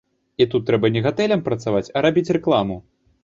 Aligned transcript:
І 0.43 0.45
тут 0.53 0.63
трэба 0.69 0.89
не 0.95 1.03
гатэлям 1.07 1.43
працаваць, 1.49 1.83
а 1.97 2.03
рабіць 2.09 2.33
рэкламу. 2.39 2.81